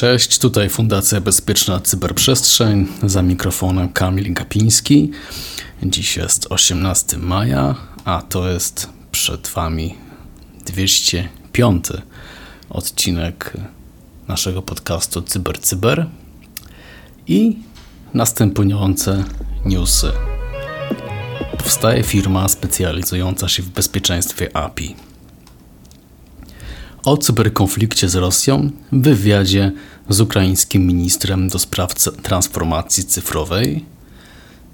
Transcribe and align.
Cześć, 0.00 0.38
tutaj 0.38 0.68
Fundacja 0.68 1.20
Bezpieczna 1.20 1.80
Cyberprzestrzeń, 1.80 2.88
za 3.02 3.22
mikrofonem 3.22 3.88
Kamil 3.88 4.34
Gapiński. 4.34 5.10
Dziś 5.82 6.16
jest 6.16 6.46
18 6.50 7.18
maja, 7.18 7.74
a 8.04 8.22
to 8.22 8.48
jest 8.48 8.88
przed 9.12 9.48
Wami 9.48 9.94
205 10.66 11.86
odcinek 12.70 13.52
naszego 14.28 14.62
podcastu 14.62 15.22
CyberCyber 15.22 16.06
Cyber 16.06 16.19
i 17.30 17.58
następujące 18.14 19.24
newsy. 19.64 20.12
Powstaje 21.58 22.02
firma 22.02 22.48
specjalizująca 22.48 23.48
się 23.48 23.62
w 23.62 23.68
bezpieczeństwie 23.68 24.56
API. 24.56 24.96
O 27.04 27.16
cyberkonflikcie 27.16 28.08
z 28.08 28.14
Rosją 28.14 28.70
w 28.92 29.02
wywiadzie 29.02 29.72
z 30.08 30.20
ukraińskim 30.20 30.86
ministrem 30.86 31.48
do 31.48 31.58
spraw 31.58 31.94
transformacji 32.22 33.04
cyfrowej, 33.04 33.84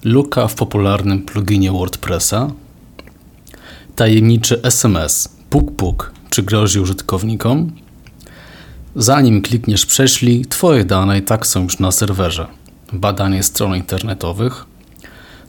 luka 0.05 0.49
w 0.49 0.55
popularnym 0.55 1.23
pluginie 1.23 1.73
WordPressa, 1.73 2.51
tajemniczy 3.97 4.63
SMS 4.63 5.29
puk 5.51 5.77
puk 5.77 6.13
czy 6.31 6.43
grozi 6.43 6.81
użytkownikom, 6.81 7.73
zanim 8.97 9.43
klikniesz 9.43 9.87
prześlij, 9.87 10.45
twoje 10.45 10.85
dane 10.85 11.19
i 11.19 11.23
tak 11.23 11.47
są 11.47 11.63
już 11.63 11.79
na 11.79 11.93
serwerze. 11.93 12.47
Badanie 12.93 13.43
stron 13.43 13.77
internetowych, 13.77 14.65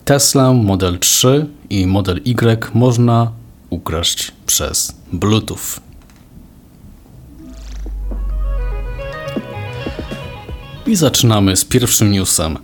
Tesla 0.06 0.54
Model 0.54 1.00
3 1.00 1.46
i 1.70 1.88
Model 1.88 2.22
Y 2.26 2.74
można 2.74 3.32
ukraść 3.70 4.32
przez 4.46 4.96
Bluetooth. 5.14 5.80
I 10.88 10.96
zaczynamy 10.96 11.56
z 11.56 11.66
pierwszym 11.66 12.12
newsem. 12.12 12.58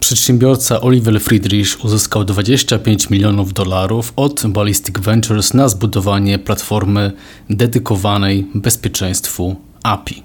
Przedsiębiorca 0.00 0.80
Oliver 0.80 1.20
Friedrich 1.20 1.84
uzyskał 1.84 2.24
25 2.24 3.10
milionów 3.10 3.52
dolarów 3.52 4.12
od 4.16 4.46
Ballistic 4.46 4.98
Ventures 4.98 5.54
na 5.54 5.68
zbudowanie 5.68 6.38
platformy 6.38 7.12
dedykowanej 7.50 8.46
bezpieczeństwu 8.54 9.56
API. 9.82 10.22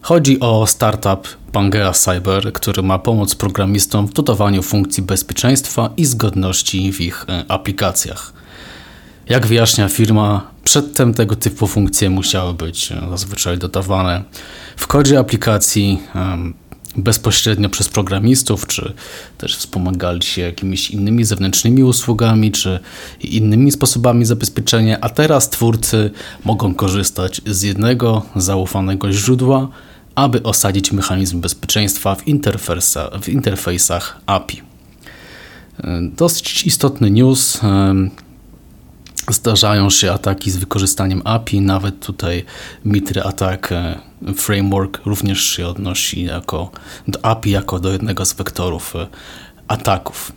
Chodzi 0.00 0.40
o 0.40 0.66
startup 0.66 1.28
Pangea 1.52 1.92
Cyber, 1.92 2.52
który 2.52 2.82
ma 2.82 2.98
pomóc 2.98 3.34
programistom 3.34 4.06
w 4.06 4.12
dodawaniu 4.12 4.62
funkcji 4.62 5.02
bezpieczeństwa 5.02 5.90
i 5.96 6.04
zgodności 6.04 6.92
w 6.92 7.00
ich 7.00 7.24
e, 7.28 7.44
aplikacjach. 7.48 8.32
Jak 9.28 9.46
wyjaśnia 9.46 9.88
firma, 9.88 10.50
przedtem 10.64 11.14
tego 11.14 11.36
typu 11.36 11.66
funkcje 11.66 12.10
musiały 12.10 12.54
być 12.54 12.92
e, 12.92 13.00
zazwyczaj 13.10 13.58
dodawane 13.58 14.22
w 14.76 14.86
kodzie 14.86 15.18
aplikacji 15.18 16.02
bezpośrednio 16.96 17.68
przez 17.68 17.88
programistów, 17.88 18.66
czy 18.66 18.92
też 19.38 19.56
wspomagali 19.56 20.22
się 20.22 20.42
jakimiś 20.42 20.90
innymi 20.90 21.24
zewnętrznymi 21.24 21.82
usługami, 21.82 22.52
czy 22.52 22.80
innymi 23.20 23.72
sposobami 23.72 24.24
zabezpieczenia, 24.24 24.98
a 25.00 25.08
teraz 25.08 25.50
twórcy 25.50 26.10
mogą 26.44 26.74
korzystać 26.74 27.40
z 27.46 27.62
jednego 27.62 28.22
zaufanego 28.36 29.12
źródła, 29.12 29.68
aby 30.14 30.42
osadzić 30.42 30.92
mechanizm 30.92 31.40
bezpieczeństwa 31.40 32.14
w, 32.14 32.22
w 33.22 33.28
interfejsach 33.28 34.20
API. 34.26 34.62
Dosyć 36.16 36.66
istotny 36.66 37.10
news. 37.10 37.60
Zdarzają 39.28 39.90
się 39.90 40.12
ataki 40.12 40.50
z 40.50 40.56
wykorzystaniem 40.56 41.22
API, 41.24 41.60
nawet 41.60 42.06
tutaj 42.06 42.44
Mitry 42.84 43.22
Attack 43.22 43.72
e, 43.72 43.98
Framework 44.36 45.00
również 45.06 45.44
się 45.44 45.66
odnosi 45.66 46.24
jako, 46.24 46.70
do 47.08 47.24
API 47.24 47.50
jako 47.50 47.80
do 47.80 47.92
jednego 47.92 48.24
z 48.24 48.32
wektorów 48.32 48.96
e, 48.96 49.06
ataków. 49.68 50.32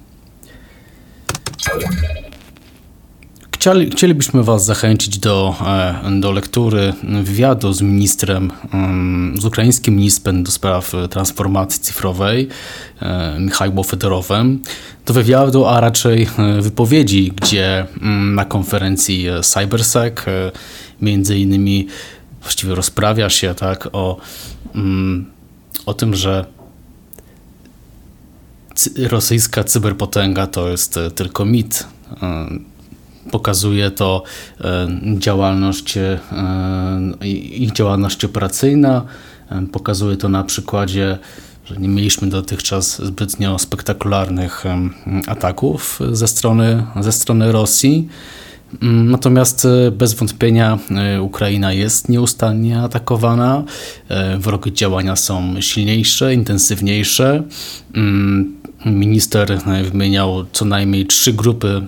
Chcieli, 3.60 3.92
chcielibyśmy 3.92 4.44
Was 4.44 4.66
zachęcić 4.66 5.20
do, 5.20 5.56
e, 5.66 6.20
do 6.20 6.32
lektury 6.32 6.94
wywiadu 7.24 7.74
z 7.74 7.82
ministrem, 7.82 8.52
mm, 8.74 9.38
z 9.42 9.46
ukraińskim 9.46 9.96
ministrem 9.96 10.44
do 10.44 10.52
spraw 10.52 10.92
transformacji 11.10 11.82
cyfrowej, 11.82 12.48
e, 13.02 13.40
Michałem 13.40 13.84
Fedorowem, 13.84 14.60
do 15.06 15.14
wywiadu, 15.14 15.66
a 15.66 15.80
raczej 15.80 16.28
e, 16.38 16.62
wypowiedzi, 16.62 17.32
gdzie 17.42 17.86
mm, 18.02 18.36
na 18.36 18.46
konferencji 18.46 19.28
CyberSec 19.44 20.16
między 21.02 21.40
innymi 21.40 21.88
właściwie 22.42 22.76
rozprawia 22.76 23.30
się 23.30 23.56
tak 23.56 23.90
o, 23.92 24.18
mm, 24.76 25.26
o 25.86 25.94
tym, 25.94 26.16
że 26.16 26.46
rosyjska 28.98 29.64
cyberpotęga 29.64 30.48
to 30.48 30.70
jest 30.70 31.00
tylko 31.16 31.46
mit 31.46 31.88
pokazuje 33.32 33.92
to 33.92 34.24
e, 34.62 34.88
działalność, 35.18 35.98
e, 35.98 36.20
ich 37.58 37.72
działalność 37.72 38.26
operacyjna. 38.26 39.06
E, 39.50 39.66
pokazuje 39.72 40.18
to 40.18 40.30
na 40.30 40.44
przykładzie, 40.44 41.18
że 41.66 41.78
nie 41.78 41.88
mieliśmy 41.88 42.30
dotychczas 42.30 43.02
zbytnio 43.06 43.60
spektakularnych 43.60 44.64
ataków 45.28 46.00
ze 46.12 46.28
strony, 46.28 46.84
ze 47.02 47.12
strony 47.12 47.52
Rosji. 47.52 48.10
Mm, 48.82 49.12
natomiast 49.12 49.68
bez 49.92 50.14
wątpienia 50.14 50.80
Ukraina 51.22 51.74
jest 51.74 52.10
nieustannie 52.10 52.82
atakowana. 52.82 53.64
Wrogi 54.38 54.74
działania 54.74 55.16
są 55.16 55.62
silniejsze, 55.62 56.34
intensywniejsze. 56.34 57.44
Mm, 57.96 58.58
Minister 58.86 59.60
wymieniał 59.92 60.46
co 60.52 60.66
najmniej 60.66 61.06
trzy 61.06 61.34
grupy 61.34 61.82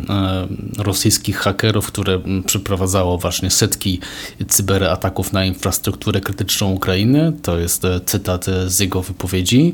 rosyjskich 0.78 1.38
hakerów, 1.38 1.88
które 1.88 2.20
przeprowadzało 2.46 3.18
właśnie 3.18 3.50
setki 3.50 4.00
cyberataków 4.48 5.34
na 5.34 5.46
infrastrukturę 5.46 6.22
krytyczną 6.22 6.72
Ukrainy. 6.72 7.34
To 7.42 7.58
jest 7.60 7.84
cytat 8.06 8.46
z 8.68 8.80
jego 8.80 9.02
wypowiedzi 9.02 9.74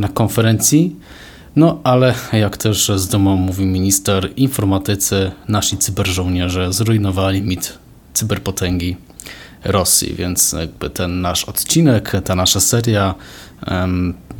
na 0.00 0.08
konferencji. 0.08 0.96
No 1.56 1.80
ale 1.84 2.14
jak 2.32 2.56
też 2.56 2.92
z 2.96 3.08
domu 3.08 3.36
mówi 3.36 3.66
minister, 3.66 4.30
informatycy, 4.36 5.30
nasi 5.48 5.78
cyberżołnierze 5.78 6.72
zrujnowali 6.72 7.42
mit 7.42 7.78
cyberpotęgi 8.14 8.96
Rosji, 9.64 10.14
więc 10.14 10.52
jakby 10.52 10.90
ten 10.90 11.20
nasz 11.20 11.44
odcinek, 11.44 12.12
ta 12.24 12.34
nasza 12.34 12.60
seria 12.60 13.14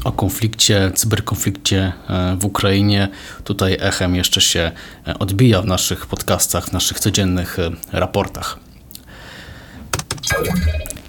o 0.05 0.13
konflikcie, 0.13 0.91
cyberkonflikcie 0.95 1.93
e, 2.09 2.37
w 2.37 2.45
Ukrainie. 2.45 3.09
Tutaj 3.45 3.77
echem 3.81 4.15
jeszcze 4.15 4.41
się 4.41 4.71
e, 5.07 5.19
odbija 5.19 5.63
w 5.63 5.67
naszych 5.67 6.07
podcastach, 6.07 6.67
w 6.67 6.73
naszych 6.73 7.01
codziennych 7.01 7.59
e, 7.59 7.71
raportach. 7.93 8.59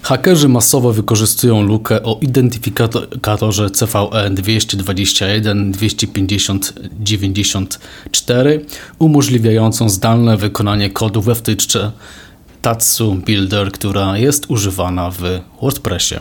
Hakerzy 0.03 0.49
masowo 0.49 0.93
wykorzystują 0.93 1.61
lukę 1.61 2.03
o 2.03 2.17
identyfikatorze 2.21 3.69
CVE 3.69 4.29
221 4.29 5.71
250 5.71 6.73
94 6.99 8.65
umożliwiającą 8.99 9.89
zdalne 9.89 10.37
wykonanie 10.37 10.89
kodu 10.89 11.21
we 11.21 11.35
wtyczce 11.35 11.91
Tatsu 12.61 13.15
Builder, 13.15 13.71
która 13.71 14.17
jest 14.17 14.45
używana 14.49 15.11
w 15.11 15.21
WordPressie. 15.61 16.15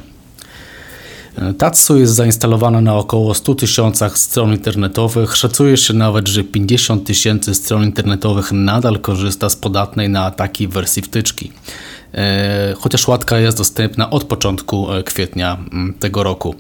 Tatsu 1.59 1.99
jest 1.99 2.15
zainstalowana 2.15 2.81
na 2.81 2.95
około 2.95 3.35
100 3.35 3.55
tysiącach 3.55 4.19
stron 4.19 4.53
internetowych. 4.53 5.37
Szacuje 5.37 5.77
się 5.77 5.95
nawet, 5.95 6.29
że 6.29 6.45
50 6.45 7.07
tysięcy 7.07 7.55
stron 7.55 7.85
internetowych 7.85 8.53
nadal 8.53 9.01
korzysta 9.01 9.51
z 9.51 9.57
podatnej 9.57 10.09
na 10.09 10.25
ataki 10.25 10.69
wersji 10.69 11.03
wtyczki. 11.03 11.53
E, 12.15 12.75
chociaż 12.79 13.09
łatka 13.09 13.39
jest 13.39 13.59
dostępna 13.59 14.11
od 14.11 14.25
początku 14.25 14.93
e, 14.93 15.03
kwietnia 15.03 15.59
mm, 15.73 15.95
tego 15.95 16.23
roku. 16.23 16.55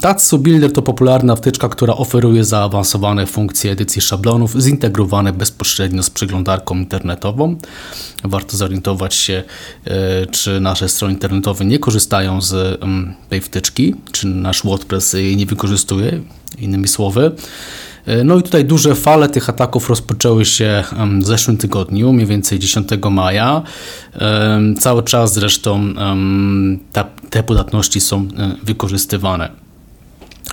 Tatsu 0.00 0.38
Builder 0.38 0.72
to 0.72 0.82
popularna 0.82 1.36
wtyczka, 1.36 1.68
która 1.68 1.94
oferuje 1.94 2.44
zaawansowane 2.44 3.26
funkcje 3.26 3.72
edycji 3.72 4.02
szablonów 4.02 4.52
zintegrowane 4.52 5.32
bezpośrednio 5.32 6.02
z 6.02 6.10
przeglądarką 6.10 6.74
internetową. 6.74 7.56
Warto 8.24 8.56
zorientować 8.56 9.14
się, 9.14 9.42
e, 9.84 10.26
czy 10.26 10.60
nasze 10.60 10.88
strony 10.88 11.14
internetowe 11.14 11.64
nie 11.64 11.78
korzystają 11.78 12.40
z 12.40 12.80
tej 13.28 13.40
wtyczki, 13.40 13.94
czy 14.12 14.26
nasz 14.26 14.62
WordPress 14.62 15.12
jej 15.12 15.36
nie 15.36 15.46
wykorzystuje, 15.46 16.20
innymi 16.58 16.88
słowy. 16.88 17.32
E, 18.06 18.24
no 18.24 18.38
i 18.38 18.42
tutaj 18.42 18.64
duże 18.64 18.94
fale 18.94 19.28
tych 19.28 19.48
ataków 19.48 19.88
rozpoczęły 19.88 20.44
się 20.44 20.84
w 21.22 21.26
zeszłym 21.26 21.56
tygodniu, 21.56 22.12
mniej 22.12 22.26
więcej 22.26 22.58
10 22.58 22.88
maja. 23.10 23.62
Cały 24.80 25.02
czas 25.02 25.34
zresztą 25.34 25.94
te 27.30 27.42
podatności 27.42 28.00
są 28.00 28.18
e, 28.18 28.54
wykorzystywane. 28.62 29.67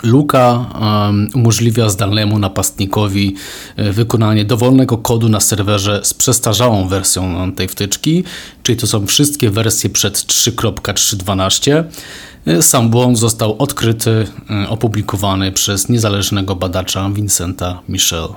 Luka 0.03 0.65
um, 0.81 1.29
umożliwia 1.35 1.89
zdalnemu 1.89 2.39
napastnikowi 2.39 3.35
e, 3.75 3.91
wykonanie 3.91 4.45
dowolnego 4.45 4.97
kodu 4.97 5.29
na 5.29 5.39
serwerze 5.39 6.01
z 6.03 6.13
przestarzałą 6.13 6.87
wersją 6.87 7.51
tej 7.51 7.67
wtyczki, 7.67 8.23
czyli 8.63 8.77
to 8.77 8.87
są 8.87 9.07
wszystkie 9.07 9.49
wersje 9.49 9.89
przed 9.89 10.17
3.312. 10.17 11.83
E, 12.45 12.61
sam 12.61 12.89
błąd 12.89 13.19
został 13.19 13.55
odkryty, 13.59 14.27
e, 14.49 14.69
opublikowany 14.69 15.51
przez 15.51 15.89
niezależnego 15.89 16.55
badacza 16.55 17.09
Vincenta 17.09 17.81
Michel. 17.89 18.27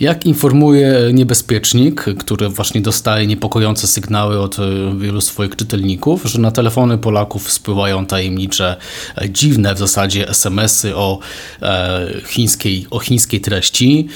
Jak 0.00 0.26
informuje 0.26 1.10
niebezpiecznik, 1.12 2.04
który 2.18 2.48
właśnie 2.48 2.80
dostaje 2.80 3.26
niepokojące 3.26 3.86
sygnały 3.86 4.40
od 4.40 4.58
e, 4.58 4.62
wielu 4.98 5.20
swoich 5.20 5.56
czytelników, 5.56 6.24
że 6.24 6.40
na 6.40 6.50
telefony 6.50 6.98
Polaków 6.98 7.52
spływają 7.52 8.06
tajemnicze, 8.06 8.76
e, 9.16 9.30
dziwne 9.30 9.74
w 9.74 9.78
zasadzie 9.78 10.28
SMS-y 10.28 10.96
o, 10.96 11.18
e, 11.62 12.06
chińskiej, 12.26 12.86
o 12.90 12.98
chińskiej 12.98 13.40
treści. 13.40 14.08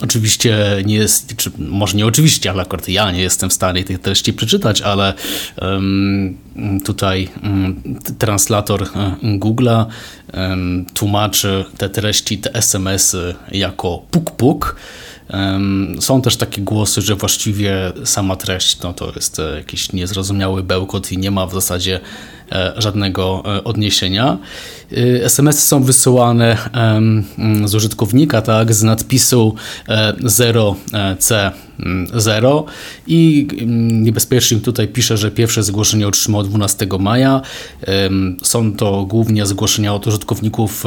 Oczywiście 0.00 0.82
nie 0.84 0.94
jest, 0.94 1.36
czy 1.36 1.50
może 1.58 1.96
nie 1.96 2.06
oczywiście, 2.06 2.50
ale 2.50 2.62
akurat 2.62 2.88
ja 2.88 3.12
nie 3.12 3.22
jestem 3.22 3.50
w 3.50 3.52
stanie 3.52 3.84
tej 3.84 3.98
treści 3.98 4.32
przeczytać, 4.32 4.82
ale 4.82 5.14
um, 5.62 6.36
tutaj 6.84 7.28
um, 7.42 7.82
translator 8.18 8.82
e, 8.82 9.16
Google'a 9.38 9.86
um, 10.34 10.84
tłumaczy 10.94 11.64
te 11.78 11.88
treści, 11.88 12.38
te 12.38 12.54
SMS-y 12.54 13.34
jako 13.52 14.02
puk-puk. 14.10 14.74
Są 16.00 16.22
też 16.22 16.36
takie 16.36 16.62
głosy, 16.62 17.02
że 17.02 17.14
właściwie 17.14 17.92
sama 18.04 18.36
treść 18.36 18.80
no 18.80 18.92
to 18.92 19.12
jest 19.16 19.38
e, 19.38 19.56
jakiś 19.56 19.92
niezrozumiały 19.92 20.62
bełkot 20.62 21.12
i 21.12 21.18
nie 21.18 21.30
ma 21.30 21.46
w 21.46 21.54
zasadzie 21.54 22.00
e, 22.52 22.72
żadnego 22.76 23.42
odniesienia. 23.64 24.38
SMS-y 25.22 25.66
są 25.66 25.82
wysyłane 25.82 26.56
z 27.64 27.74
użytkownika, 27.74 28.42
tak, 28.42 28.74
z 28.74 28.82
nadpisu 28.82 29.54
0C0 31.80 32.64
i 33.06 33.46
niebezpiecznik 33.92 34.64
tutaj 34.64 34.88
pisze, 34.88 35.16
że 35.16 35.30
pierwsze 35.30 35.62
zgłoszenie 35.62 36.08
otrzymał 36.08 36.42
12 36.42 36.86
maja. 37.00 37.40
Są 38.42 38.72
to 38.72 39.04
głównie 39.04 39.46
zgłoszenia 39.46 39.94
od 39.94 40.06
użytkowników 40.06 40.84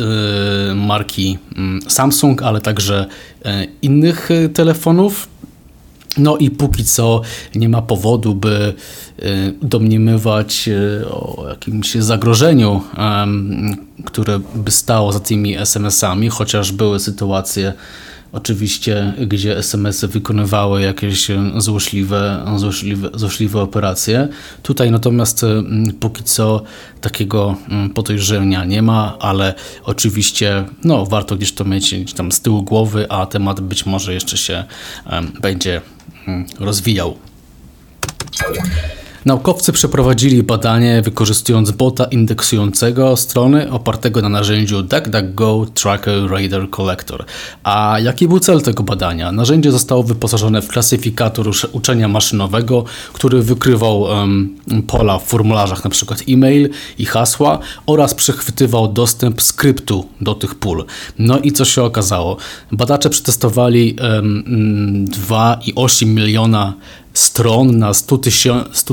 Y, 0.00 0.74
marki 0.74 1.38
mm, 1.56 1.80
Samsung, 1.88 2.42
ale 2.42 2.60
także 2.60 3.06
e, 3.44 3.66
innych 3.82 4.30
e, 4.30 4.48
telefonów. 4.48 5.28
No 6.16 6.36
i 6.36 6.50
póki 6.50 6.84
co 6.84 7.20
nie 7.54 7.68
ma 7.68 7.82
powodu, 7.82 8.34
by 8.34 8.74
e, 9.18 9.22
domniemywać 9.62 10.68
o 11.10 11.44
jakimś 11.48 11.94
zagrożeniu, 11.94 12.82
które 14.04 14.40
by 14.54 14.70
stało 14.70 15.12
za 15.12 15.20
tymi 15.20 15.56
SMS-ami, 15.56 16.28
chociaż 16.28 16.72
były 16.72 17.00
sytuacje, 17.00 17.72
oczywiście, 18.34 19.12
gdzie 19.26 19.58
SMS-y 19.58 20.08
wykonywały 20.08 20.82
jakieś 20.82 21.28
złośliwe, 21.56 22.44
złośliwe, 22.56 23.10
złośliwe 23.14 23.60
operacje. 23.60 24.28
Tutaj 24.62 24.90
natomiast 24.90 25.46
póki 26.00 26.24
co 26.24 26.62
takiego 27.00 27.56
podejrzenia 27.94 28.64
nie 28.64 28.82
ma, 28.82 29.16
ale 29.20 29.54
oczywiście 29.84 30.64
no, 30.84 31.06
warto 31.06 31.36
gdzieś 31.36 31.52
to 31.52 31.64
mieć 31.64 31.94
gdzieś 31.94 32.12
tam 32.12 32.32
z 32.32 32.40
tyłu 32.40 32.62
głowy, 32.62 33.06
a 33.10 33.26
temat 33.26 33.60
być 33.60 33.86
może 33.86 34.14
jeszcze 34.14 34.36
się 34.36 34.64
będzie 35.40 35.80
rozwijał. 36.58 37.18
Naukowcy 39.24 39.72
przeprowadzili 39.72 40.42
badanie 40.42 41.02
wykorzystując 41.02 41.70
bota 41.70 42.04
indeksującego 42.04 43.16
strony 43.16 43.70
opartego 43.70 44.22
na 44.22 44.28
narzędziu 44.28 44.82
DuckDuckGo 44.82 45.66
Tracker 45.74 46.30
Radar 46.30 46.70
Collector. 46.70 47.24
A 47.62 47.96
jaki 48.02 48.28
był 48.28 48.40
cel 48.40 48.62
tego 48.62 48.82
badania? 48.82 49.32
Narzędzie 49.32 49.72
zostało 49.72 50.02
wyposażone 50.02 50.62
w 50.62 50.68
klasyfikator 50.68 51.50
uczenia 51.72 52.08
maszynowego, 52.08 52.84
który 53.12 53.42
wykrywał 53.42 54.00
um, 54.00 54.56
pola 54.86 55.18
w 55.18 55.24
formularzach 55.24 55.86
np. 55.86 56.14
e-mail 56.28 56.70
i 56.98 57.06
hasła 57.06 57.58
oraz 57.86 58.14
przechwytywał 58.14 58.92
dostęp 58.92 59.42
skryptu 59.42 60.08
do 60.20 60.34
tych 60.34 60.54
pól. 60.54 60.84
No 61.18 61.38
i 61.38 61.52
co 61.52 61.64
się 61.64 61.82
okazało? 61.82 62.36
Badacze 62.72 63.10
przetestowali 63.10 63.96
um, 64.00 65.06
2,8 65.08 66.06
miliona 66.06 66.74
stron 67.14 67.78
na 67.78 67.94
100 67.94 68.18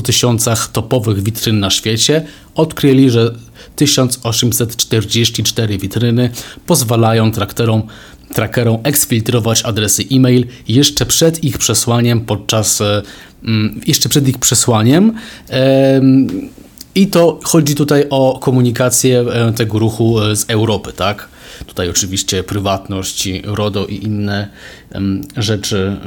tysiącach 0.04 0.72
topowych 0.72 1.24
witryn 1.24 1.60
na 1.60 1.70
świecie, 1.70 2.26
odkryli, 2.56 3.10
że 3.10 3.34
1844 3.76 5.78
witryny 5.78 6.30
pozwalają 6.66 7.32
traktorom 7.32 7.84
trackerom 8.34 8.78
eksfiltrować 8.84 9.66
adresy 9.66 10.04
e-mail 10.12 10.48
jeszcze 10.68 11.06
przed 11.06 11.44
ich 11.44 11.58
przesłaniem 11.58 12.22
podczas 12.22 12.82
mm, 13.44 13.82
jeszcze 13.88 14.10
przed 14.10 14.28
ich 14.28 14.38
przesłaniem 14.38 15.14
i 16.96 17.08
to 17.08 17.40
chodzi 17.44 17.76
tutaj 17.76 18.06
o 18.10 18.40
komunikację 18.42 19.20
e, 19.20 19.54
tego 19.54 19.80
ruchu 19.80 20.22
e, 20.22 20.36
z 20.36 20.50
Europy, 20.50 20.94
tak? 20.94 21.30
Tutaj 21.68 21.90
oczywiście 21.90 22.44
prywatność, 22.44 23.30
RODO 23.44 23.86
i 23.86 24.04
inne 24.04 24.48
rzeczy 25.38 25.98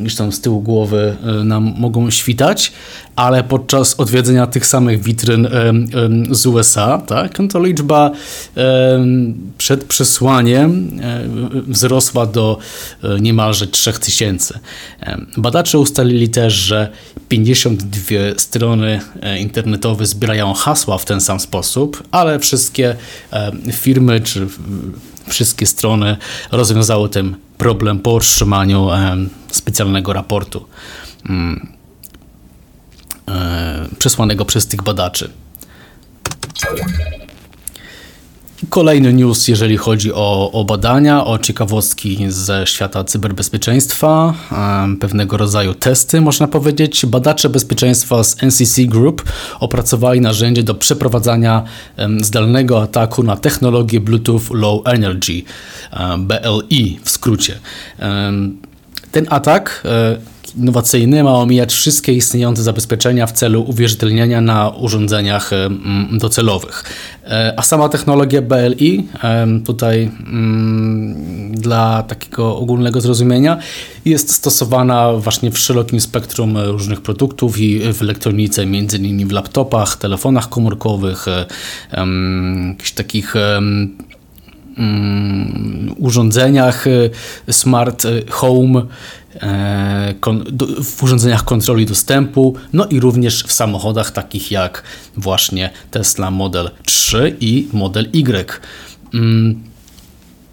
gdzieś 0.00 0.14
tam 0.14 0.32
z 0.32 0.40
tyłu 0.40 0.62
głowy 0.62 1.16
e, 1.24 1.44
nam 1.44 1.74
mogą 1.78 2.10
świtać, 2.10 2.72
ale 3.16 3.44
podczas 3.44 4.00
odwiedzenia 4.00 4.46
tych 4.46 4.66
samych 4.66 5.02
witryn 5.02 5.48
z 6.30 6.46
USA, 6.46 6.98
tak, 6.98 7.38
to 7.52 7.64
liczba 7.64 8.10
przed 9.58 9.84
przesłaniem 9.84 11.00
e, 11.02 11.24
wzrosła 11.66 12.26
do 12.26 12.58
e, 13.02 13.20
niemalże 13.20 13.66
3000. 13.66 14.58
Badacze 15.36 15.78
ustalili 15.78 16.28
też, 16.28 16.54
że 16.54 16.88
52 17.28 18.00
strony 18.36 19.00
internetowe 19.40 20.06
zbierają 20.06 20.54
hasła 20.54 20.98
w 20.98 21.04
ten 21.04 21.20
sam 21.20 21.40
sposób, 21.40 22.02
ale 22.10 22.38
wszystkie 22.38 22.96
firmy 23.72 24.20
czy 24.20 24.46
wszystkie 25.28 25.66
strony 25.66 26.16
rozwiązały 26.52 27.08
ten 27.08 27.36
problem 27.58 27.98
po 27.98 28.14
otrzymaniu 28.14 28.88
specjalnego 29.50 30.12
raportu 30.12 30.66
mm, 31.28 31.72
e, 33.28 33.88
przesłanego 33.98 34.44
przez 34.44 34.66
tych 34.66 34.82
badaczy. 34.82 35.30
Kolejny 38.68 39.12
news, 39.12 39.48
jeżeli 39.48 39.76
chodzi 39.76 40.12
o, 40.12 40.50
o, 40.52 40.64
badania, 40.64 41.24
o 41.24 41.38
ciekawostki 41.38 42.26
ze 42.28 42.66
świata 42.66 43.04
cyberbezpieczeństwa, 43.04 44.34
pewnego 45.00 45.36
rodzaju 45.36 45.74
testy, 45.74 46.20
można 46.20 46.48
powiedzieć. 46.48 47.06
Badacze 47.06 47.48
bezpieczeństwa 47.48 48.24
z 48.24 48.42
NCC 48.42 48.82
Group 48.84 49.22
opracowali 49.60 50.20
narzędzie 50.20 50.62
do 50.62 50.74
przeprowadzania 50.74 51.64
zdalnego 52.20 52.82
ataku 52.82 53.22
na 53.22 53.36
technologię 53.36 54.00
Bluetooth 54.00 54.50
Low 54.50 54.86
Energy, 54.86 55.42
BLE 56.18 57.00
w 57.02 57.10
skrócie. 57.10 57.58
Ten 59.12 59.26
atak 59.30 59.82
e, 59.84 60.37
innowacyjny 60.56 61.24
ma 61.24 61.34
omijać 61.34 61.72
wszystkie 61.72 62.12
istniejące 62.12 62.62
zabezpieczenia 62.62 63.26
w 63.26 63.32
celu 63.32 63.62
uwierzytelniania 63.62 64.40
na 64.40 64.68
urządzeniach 64.68 65.50
docelowych. 66.12 66.84
E, 67.24 67.54
a 67.56 67.62
sama 67.62 67.88
technologia 67.88 68.42
BLI, 68.42 69.08
tutaj 69.66 70.10
mm, 70.26 71.54
dla 71.54 72.02
takiego 72.02 72.56
ogólnego 72.56 73.00
zrozumienia, 73.00 73.58
jest 74.04 74.32
stosowana 74.32 75.12
właśnie 75.12 75.50
w 75.50 75.58
szerokim 75.58 76.00
spektrum 76.00 76.58
różnych 76.58 77.00
produktów 77.00 77.58
i 77.58 77.92
w 77.92 78.02
elektronice, 78.02 78.66
między 78.66 78.96
innymi 78.96 79.26
w 79.26 79.32
laptopach, 79.32 79.96
telefonach 79.96 80.48
komórkowych, 80.48 81.28
e, 81.28 81.46
jakichś 82.68 82.92
takich 82.92 83.36
mm, 83.36 84.07
urządzeniach 85.98 86.86
e, 86.86 87.52
smart 87.52 88.06
home, 88.30 88.82
E, 89.42 90.14
w 90.84 91.02
urządzeniach 91.02 91.44
kontroli 91.44 91.86
dostępu, 91.86 92.54
no 92.72 92.86
i 92.86 93.00
również 93.00 93.44
w 93.44 93.52
samochodach 93.52 94.10
takich 94.10 94.50
jak 94.50 94.82
właśnie 95.16 95.70
Tesla 95.90 96.30
Model 96.30 96.70
3 96.84 97.36
i 97.40 97.68
Model 97.72 98.08
Y. 98.12 98.60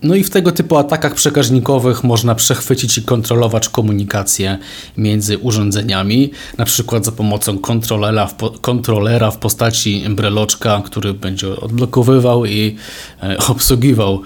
No 0.06 0.16
i 0.16 0.24
w 0.24 0.30
tego 0.30 0.52
typu 0.52 0.78
atakach 0.78 1.14
przekaźnikowych 1.14 2.04
można 2.04 2.36
przechwycić 2.36 2.98
i 2.98 3.02
kontrolować 3.02 3.70
komunikację 3.70 4.58
między 4.98 5.38
urządzeniami, 5.38 6.32
na 6.58 6.66
przykład 6.66 7.06
za 7.06 7.12
pomocą 7.12 7.58
kontrolera 7.58 8.28
w, 8.28 8.34
po, 8.34 8.50
kontrolera 8.50 9.32
w 9.32 9.38
postaci 9.38 10.04
breloczka, 10.10 10.82
który 10.86 11.14
będzie 11.14 11.48
odblokowywał 11.48 12.46
i 12.46 12.76
e, 13.24 13.38
obsługiwał 13.48 14.22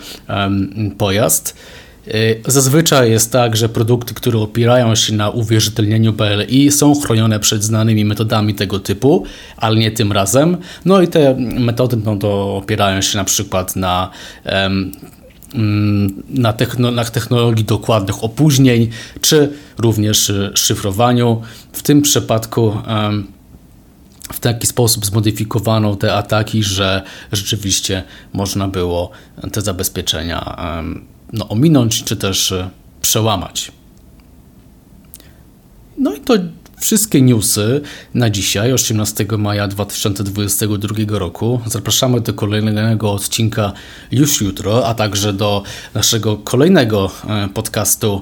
pojazd. 0.98 1.56
Zazwyczaj 2.48 3.12
jest 3.12 3.32
tak, 3.32 3.56
że 3.56 3.70
produkty, 3.70 4.14
które 4.14 4.40
opierają 4.40 4.96
się 4.96 5.14
na 5.14 5.30
uwierzytelnieniu 5.30 6.14
BLI 6.14 6.72
są 6.72 7.02
chronione 7.02 7.40
przed 7.40 7.64
znanymi 7.64 8.06
metodami 8.06 8.56
tego 8.56 8.80
typu, 8.80 9.24
ale 9.58 9.76
nie 9.76 9.92
tym 9.92 10.12
razem. 10.12 10.58
No 10.86 11.02
i 11.02 11.08
te 11.08 11.36
metody 11.40 11.98
no, 12.06 12.16
to 12.16 12.58
opierają 12.58 13.02
się 13.02 13.18
na 13.18 13.24
przykład 13.24 13.76
na 13.76 14.10
na, 16.30 16.54
techno, 16.54 16.92
na 16.92 17.06
technologii 17.06 17.66
dokładnych 17.66 18.24
opóźnień, 18.24 18.90
czy 19.22 19.54
również 19.78 20.32
szyfrowaniu. 20.56 21.42
W 21.74 21.84
tym 21.84 22.02
przypadku 22.02 22.78
w 24.34 24.40
taki 24.40 24.68
sposób 24.68 25.06
zmodyfikowano 25.06 25.96
te 25.96 26.14
ataki, 26.14 26.64
że 26.64 27.02
rzeczywiście 27.32 28.04
można 28.34 28.68
było 28.68 29.12
te 29.52 29.62
zabezpieczenia 29.62 30.58
no, 31.34 31.48
ominąć, 31.50 32.04
czy 32.04 32.16
też 32.16 32.54
przełamać. 33.02 33.72
No 35.98 36.14
i 36.14 36.20
to 36.20 36.34
wszystkie 36.80 37.22
newsy 37.22 37.82
na 38.14 38.30
dzisiaj, 38.30 38.74
18 38.74 39.26
maja 39.38 39.68
2022 39.68 41.20
roku. 41.20 41.62
Zapraszamy 41.66 42.22
do 42.22 42.34
kolejnego 42.34 43.12
odcinka 43.12 43.74
już 44.12 44.42
jutro, 44.42 44.88
a 44.88 44.94
także 44.94 45.34
do 45.34 45.64
naszego 45.94 46.38
kolejnego 46.38 47.12
e, 47.28 47.48
podcastu 47.54 48.22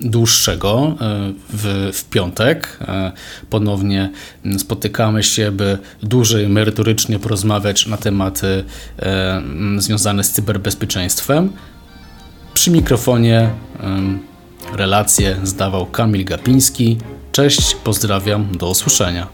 dłuższego 0.00 0.96
e, 1.00 1.32
w, 1.50 1.90
w 1.94 2.04
piątek. 2.04 2.78
E, 2.80 3.12
ponownie 3.50 4.10
spotykamy 4.58 5.22
się, 5.22 5.52
by 5.52 5.78
dłużej 6.02 6.48
merytorycznie 6.48 7.18
porozmawiać 7.18 7.86
na 7.86 7.96
tematy 7.96 8.64
związane 9.78 10.24
z 10.24 10.32
cyberbezpieczeństwem. 10.32 11.52
Przy 12.54 12.70
mikrofonie 12.70 13.50
relację 14.72 15.36
zdawał 15.42 15.86
Kamil 15.86 16.24
Gapiński. 16.24 16.98
Cześć, 17.34 17.74
pozdrawiam, 17.74 18.56
do 18.56 18.68
usłyszenia. 18.68 19.26